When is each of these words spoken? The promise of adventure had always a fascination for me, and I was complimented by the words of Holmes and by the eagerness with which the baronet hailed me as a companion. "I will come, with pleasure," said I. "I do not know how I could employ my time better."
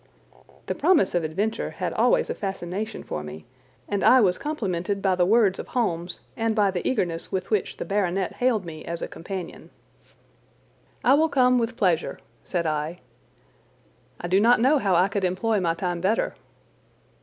The 0.65 0.73
promise 0.73 1.13
of 1.13 1.23
adventure 1.23 1.69
had 1.69 1.93
always 1.93 2.27
a 2.31 2.33
fascination 2.33 3.03
for 3.03 3.21
me, 3.21 3.45
and 3.87 4.03
I 4.03 4.19
was 4.19 4.39
complimented 4.39 4.99
by 4.99 5.13
the 5.13 5.27
words 5.27 5.59
of 5.59 5.67
Holmes 5.67 6.21
and 6.35 6.55
by 6.55 6.71
the 6.71 6.81
eagerness 6.89 7.31
with 7.31 7.51
which 7.51 7.77
the 7.77 7.85
baronet 7.85 8.33
hailed 8.37 8.65
me 8.65 8.83
as 8.83 9.03
a 9.03 9.07
companion. 9.07 9.69
"I 11.03 11.13
will 11.13 11.29
come, 11.29 11.59
with 11.59 11.77
pleasure," 11.77 12.17
said 12.43 12.65
I. 12.65 12.97
"I 14.19 14.27
do 14.27 14.39
not 14.39 14.59
know 14.59 14.79
how 14.79 14.95
I 14.95 15.07
could 15.07 15.23
employ 15.23 15.59
my 15.59 15.75
time 15.75 16.01
better." 16.01 16.33